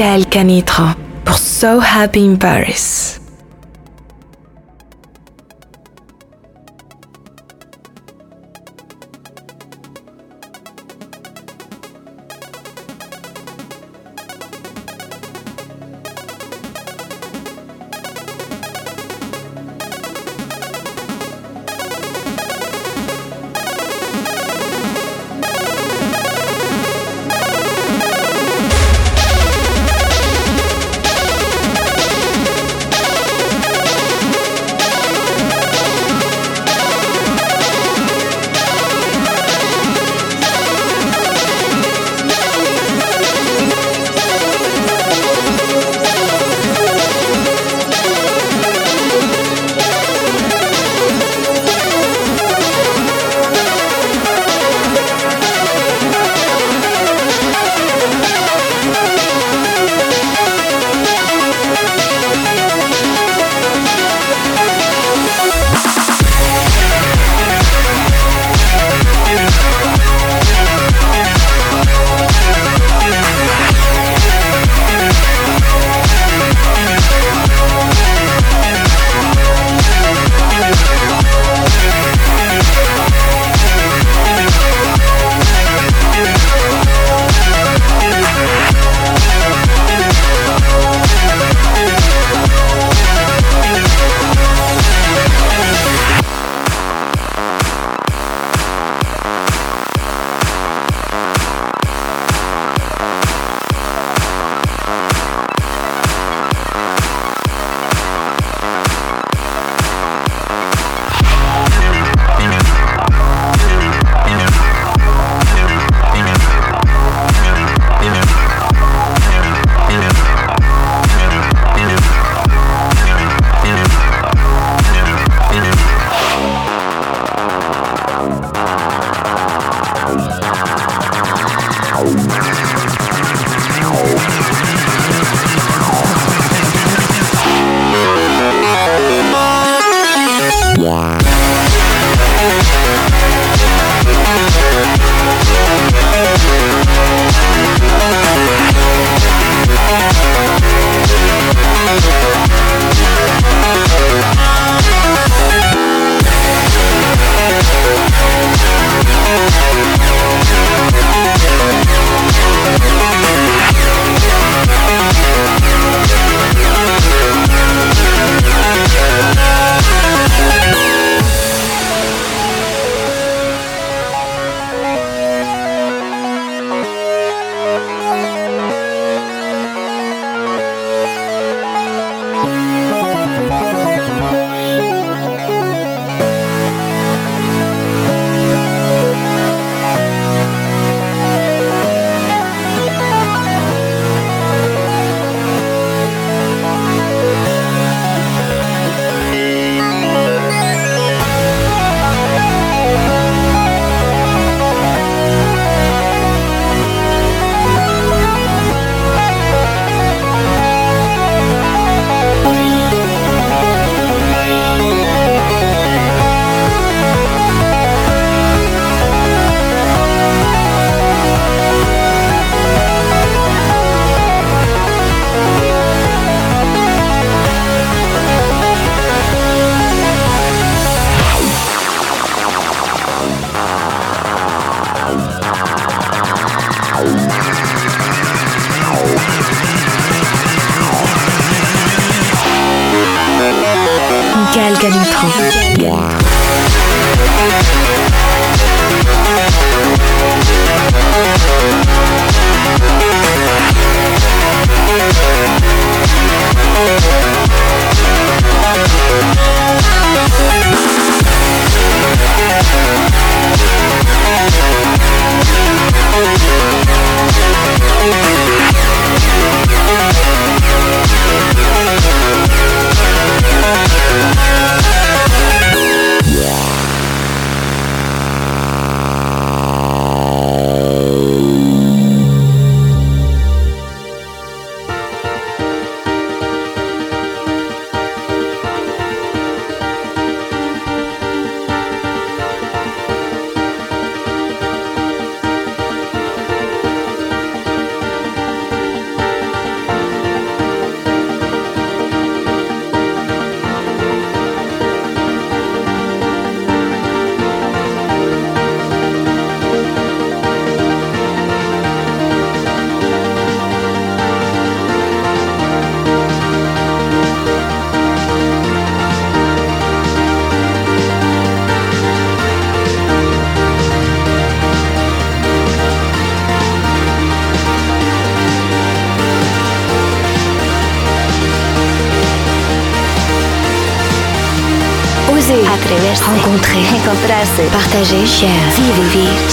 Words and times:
Michael 0.00 0.24
Canitrot 0.30 0.96
pour 1.26 1.36
So 1.36 1.78
Happy 1.78 2.24
in 2.24 2.36
Paris. 2.38 3.19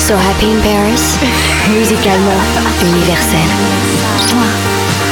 So 0.08 0.16
happy 0.16 0.52
in 0.52 0.62
Paris. 0.62 1.18
Musicalement. 1.68 2.42
Universel. 2.82 5.07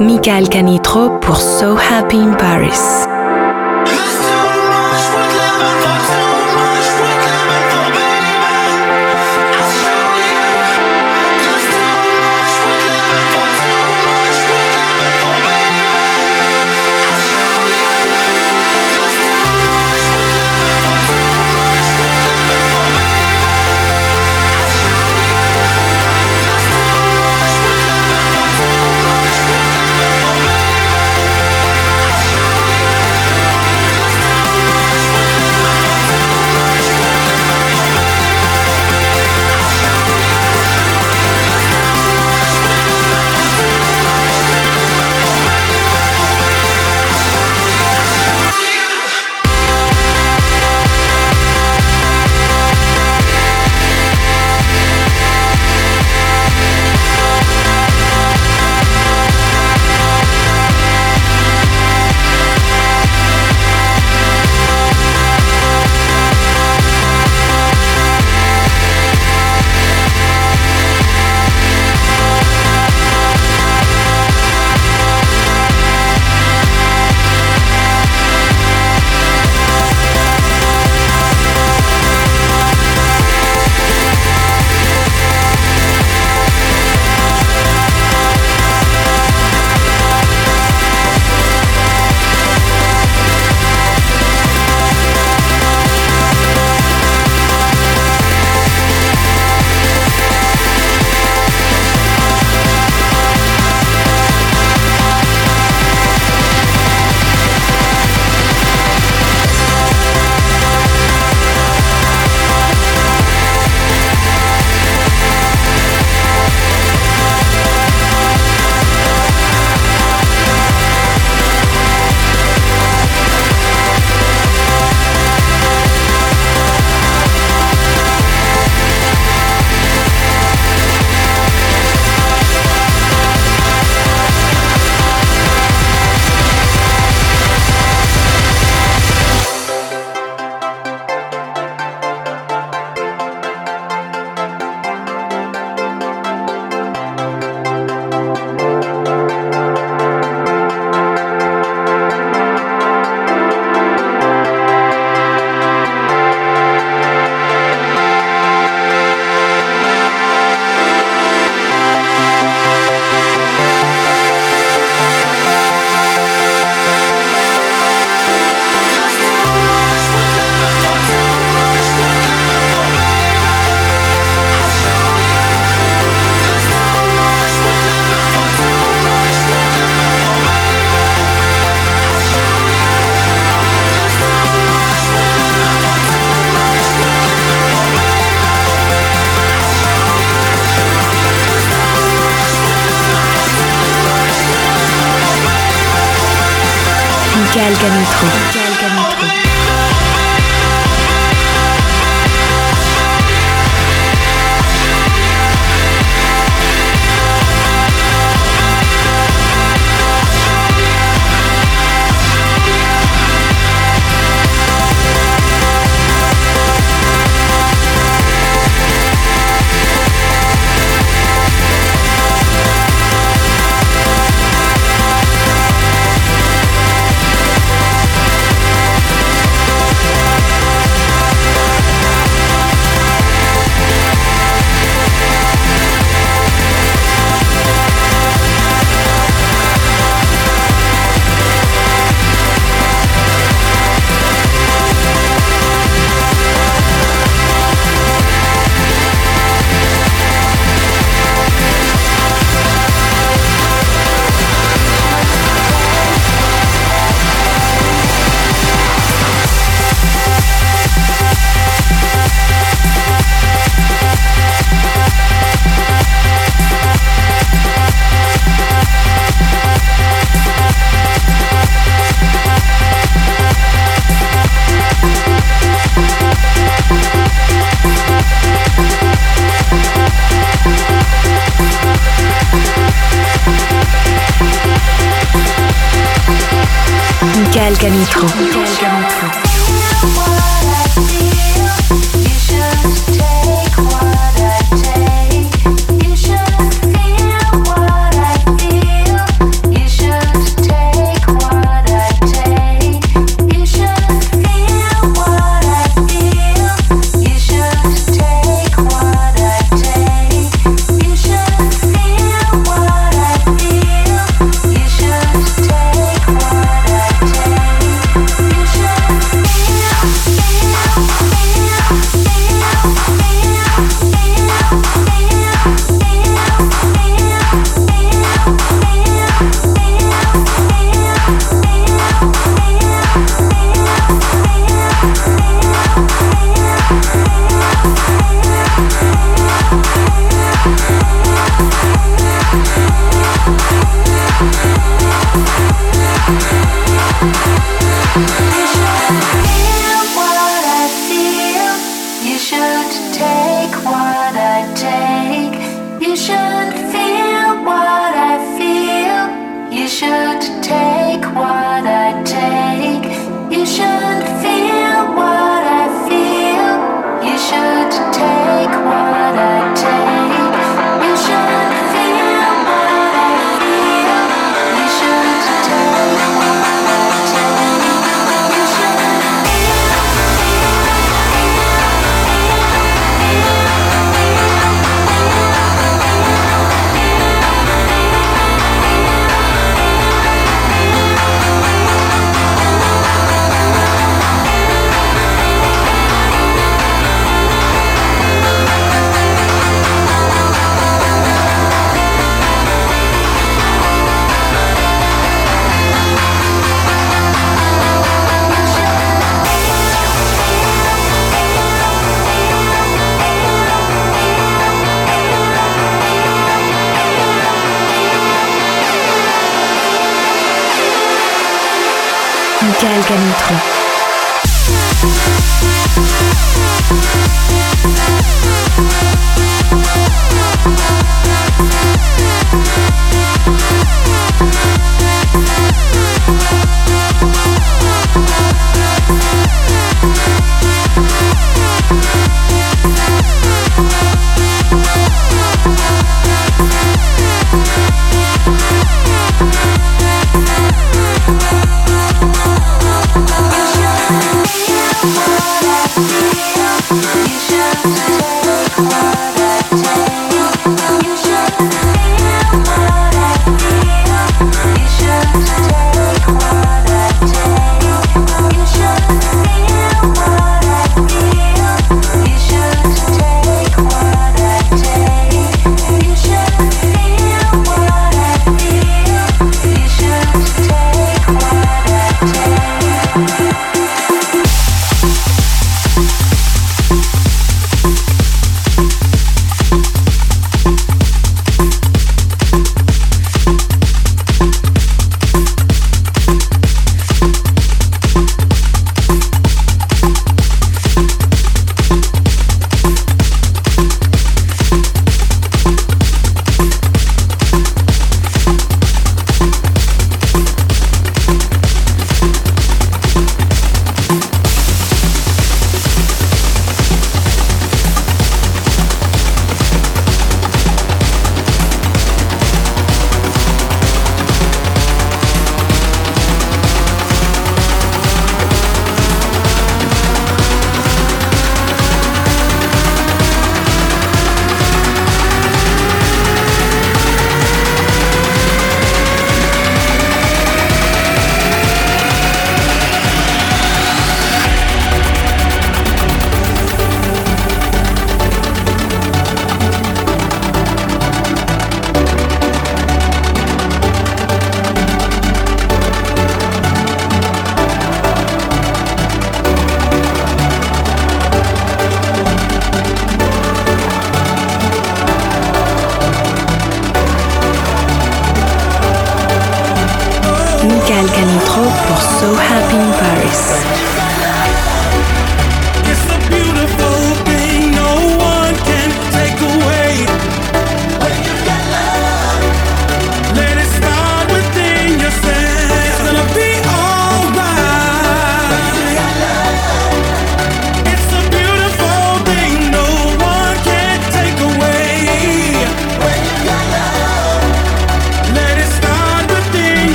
Michael 0.00 0.48
Canitro 0.50 1.18
pour 1.20 1.36
So 1.38 1.76
Happy 1.76 2.18
in 2.18 2.34
Paris. 2.34 3.05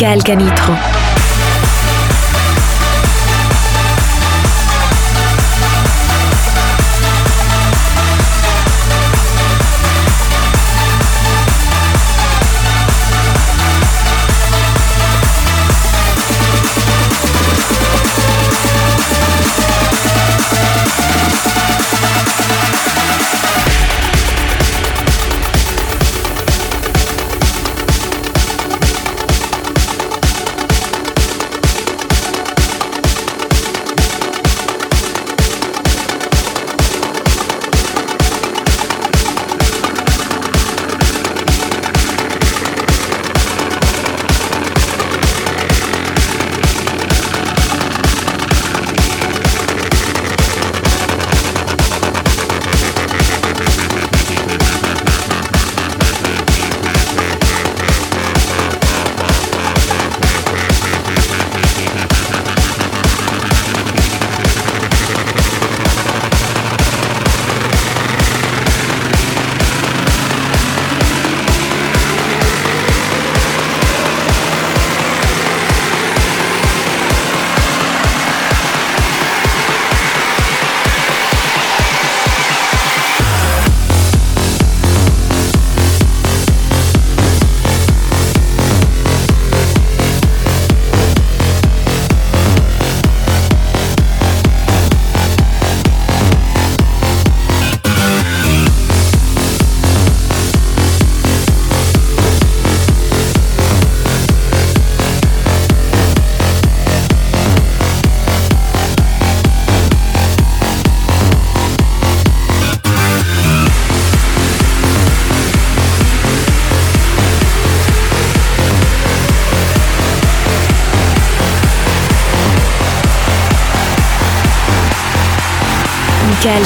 Michael 0.00 0.22
Canitro. 0.22 1.07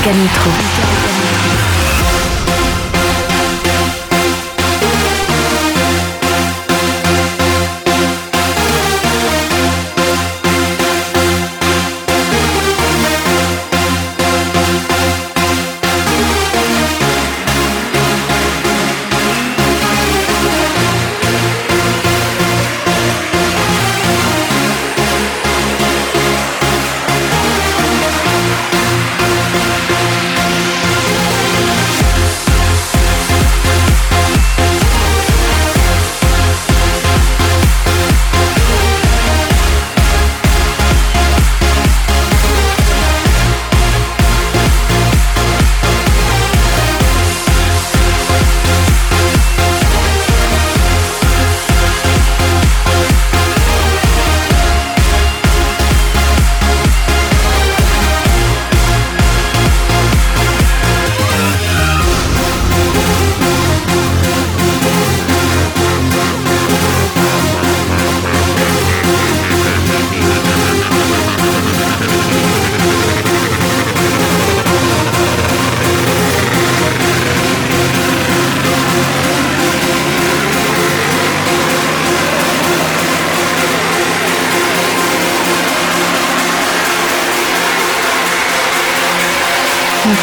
Michael 0.05 0.41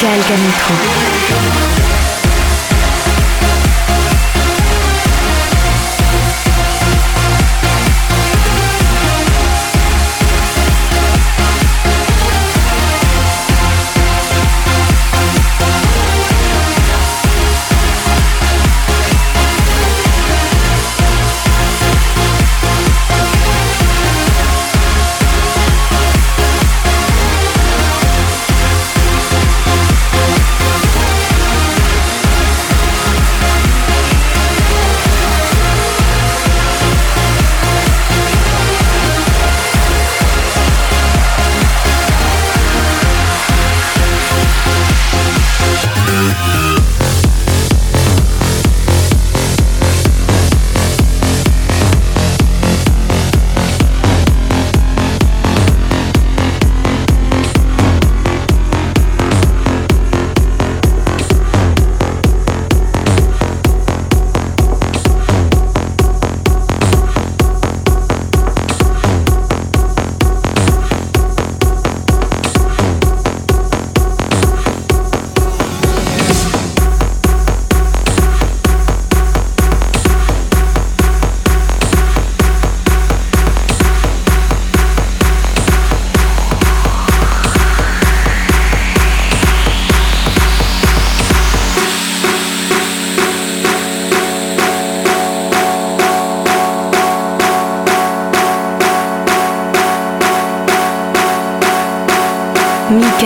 Michael 0.02 0.24
Canitrot. 0.24 0.99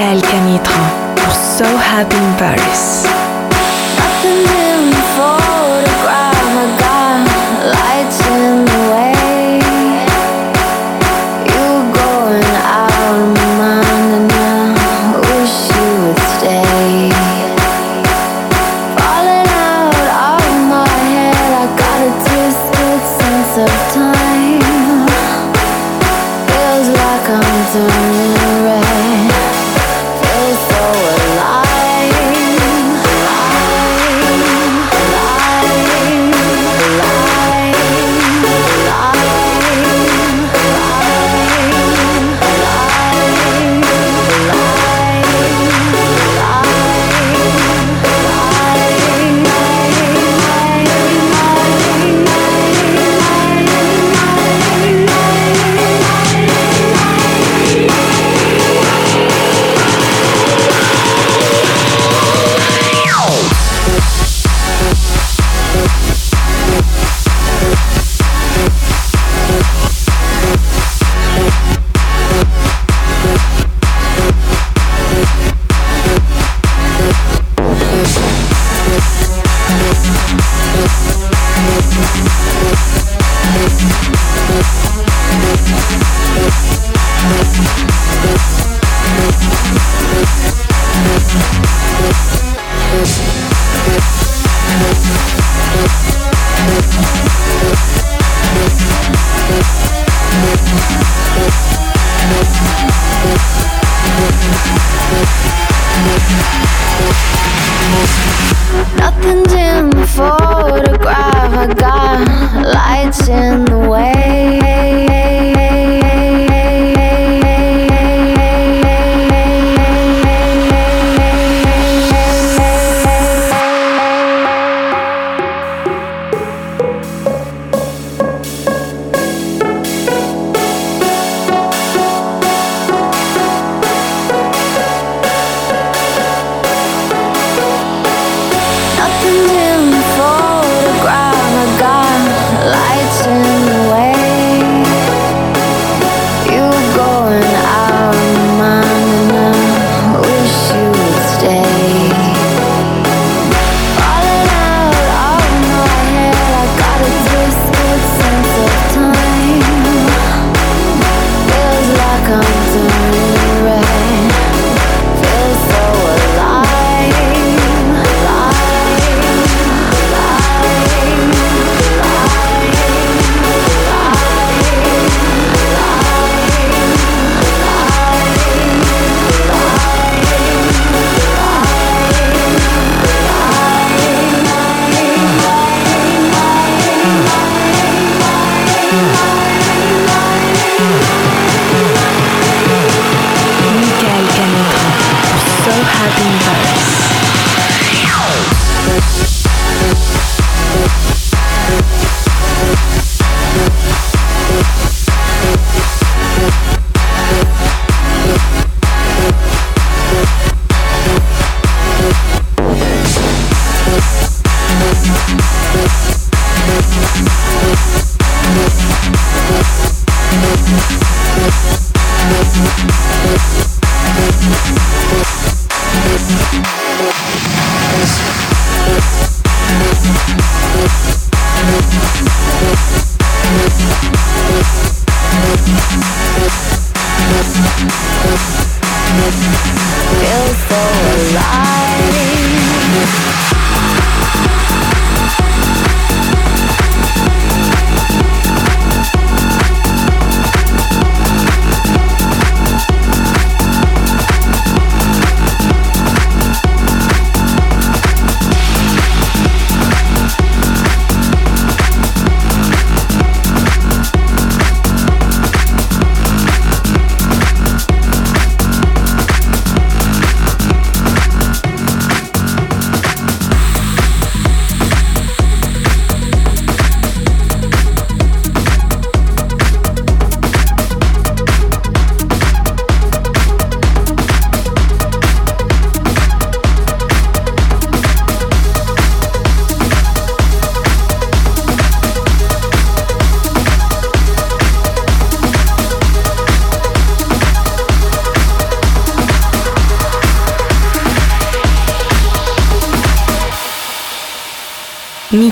Michael 0.03 0.21
Canitra 0.21 0.83
pour 1.15 1.33
So 1.33 1.63
Happy 1.63 2.17
in 2.17 2.33
Paris. 2.37 3.22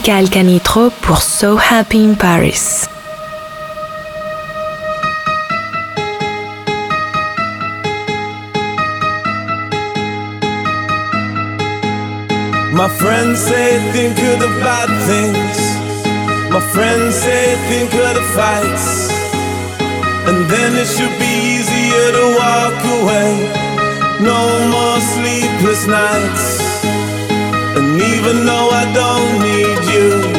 Michael 0.01 0.29
Canitrot 0.31 0.89
pour 1.03 1.21
So 1.21 1.57
Happy 1.57 2.03
in 2.03 2.15
Paris. 2.15 2.87
My 12.73 12.89
friends 12.89 13.41
say 13.41 13.77
think 13.91 14.17
of 14.17 14.39
the 14.39 14.49
bad 14.65 14.89
things. 15.05 15.59
My 16.49 16.61
friends 16.73 17.13
say 17.13 17.55
think 17.69 17.93
of 17.93 18.15
the 18.15 18.25
fights. 18.33 19.11
And 20.25 20.49
then 20.49 20.77
it 20.81 20.87
should 20.87 21.15
be 21.19 21.33
easier 21.53 22.07
to 22.17 22.25
walk 22.41 22.79
away. 22.97 23.29
No 24.19 24.41
more 24.73 24.99
sleepless 24.99 25.85
nights 25.85 26.61
even 28.01 28.45
though 28.45 28.69
I 28.69 28.83
don't 28.93 29.39
need 29.43 29.93
you. 29.93 30.30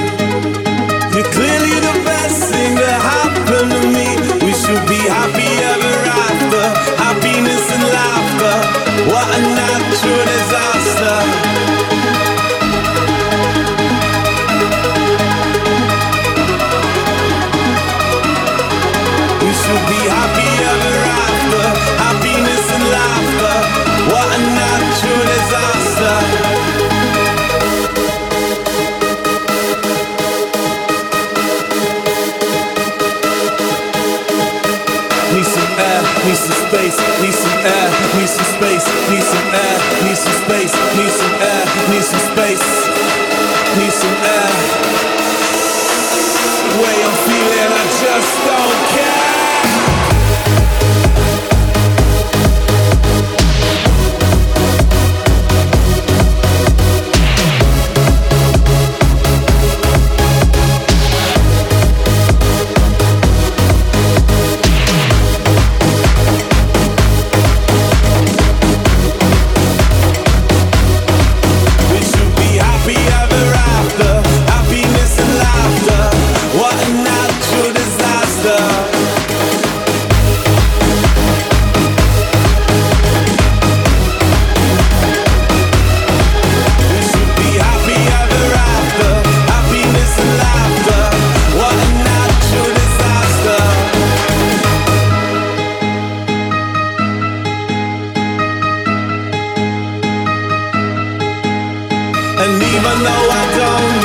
even 102.82 103.04
though 103.04 103.28
I 103.30 103.42
don't 103.58 104.01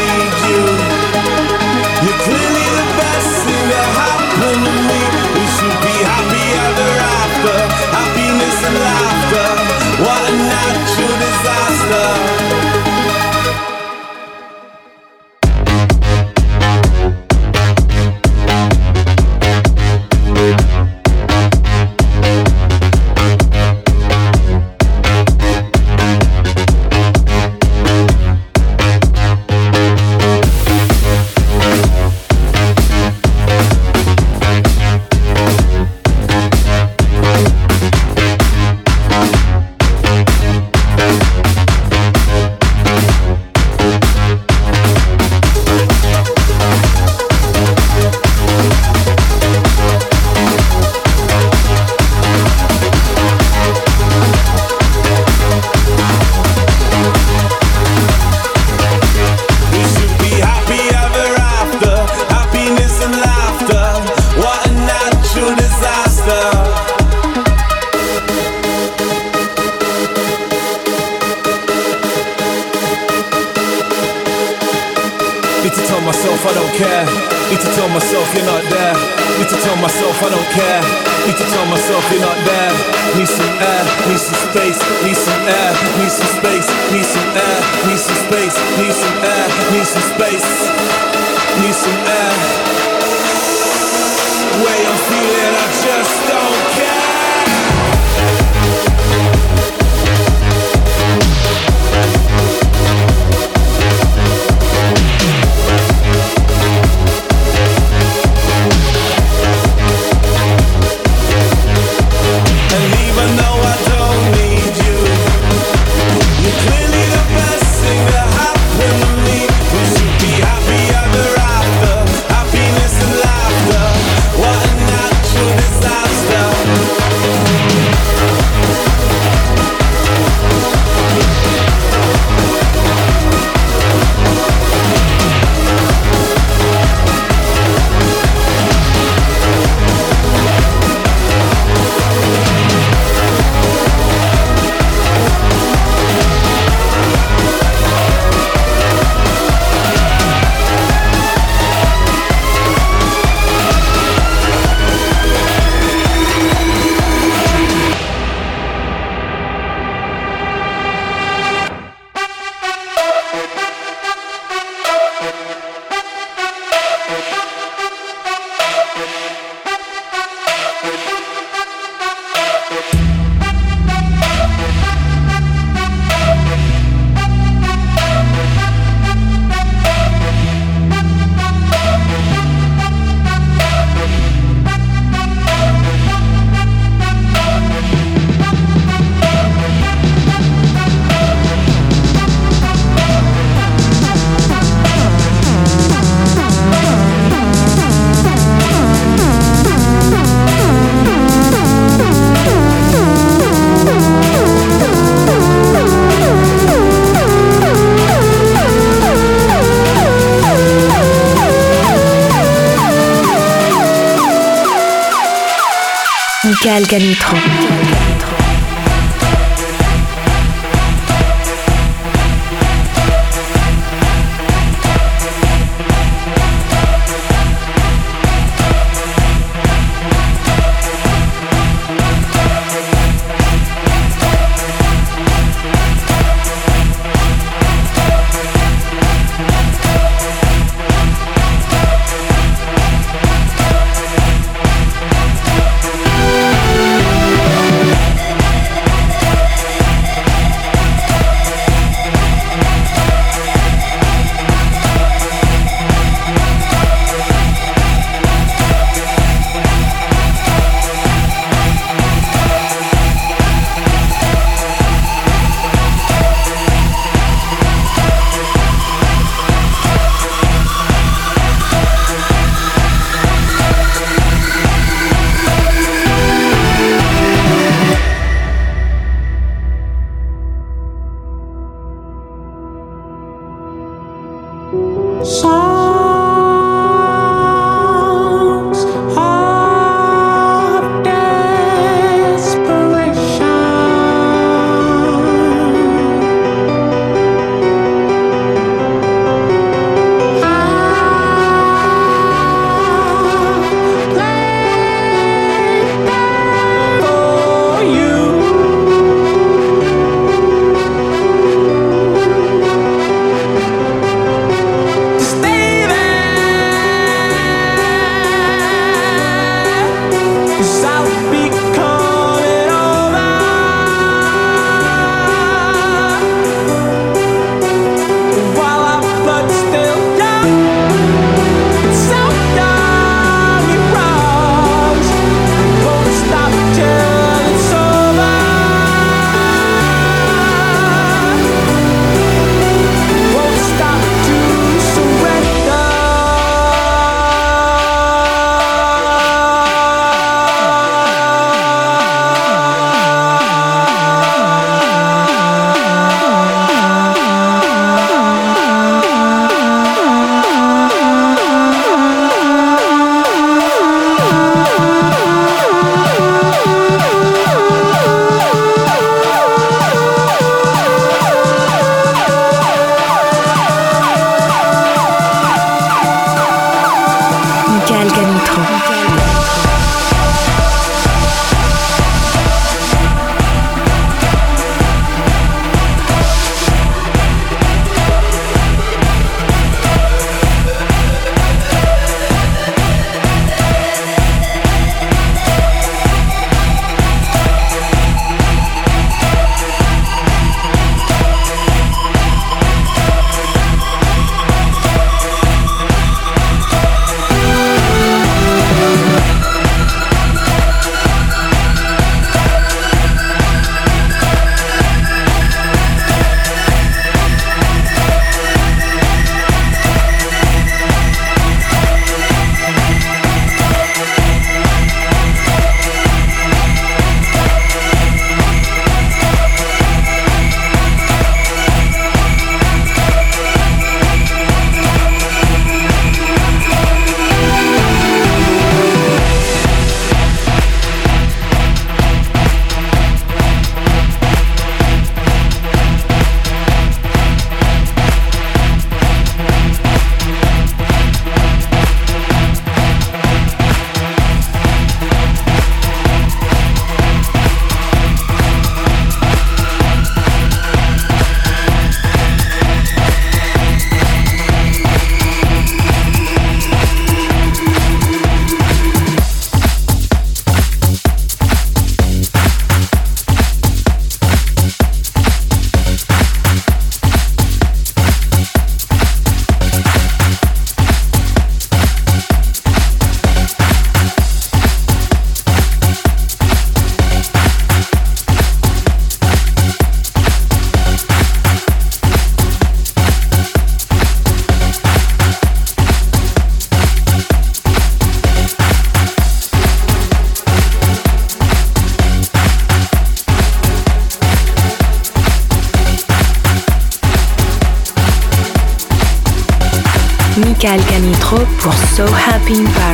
pour 512.48 512.56
So 512.56 512.87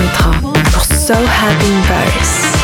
Canitrot 0.00 0.52
pour 0.72 0.84
So 0.84 1.14
Happy 1.14 1.66
in 1.66 1.82
Paris. 1.82 2.59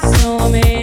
So 0.00 0.38
amazing, 0.38 0.73